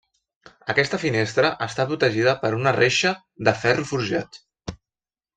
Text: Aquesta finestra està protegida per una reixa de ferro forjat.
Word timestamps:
Aquesta 0.73 0.99
finestra 1.01 1.51
està 1.65 1.85
protegida 1.91 2.33
per 2.45 2.51
una 2.59 2.73
reixa 2.77 3.11
de 3.49 3.53
ferro 3.65 3.85
forjat. 3.91 4.41